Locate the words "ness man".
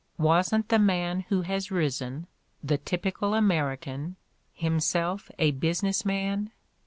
5.83-6.49